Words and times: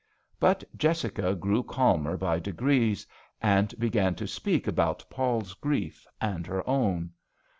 But 0.39 0.63
Jessica 0.75 1.35
grew 1.35 1.61
calmer 1.61 2.17
by 2.17 2.39
degrees, 2.39 3.05
and 3.39 3.77
began 3.77 4.15
to 4.15 4.25
speak 4.25 4.65
about 4.65 5.05
Paul's 5.11 5.53
grief 5.53 6.07
and 6.19 6.47
her 6.47 6.67
own. 6.67 7.11